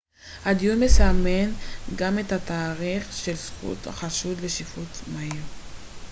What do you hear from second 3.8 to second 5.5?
החשוד לשיפוט מהיר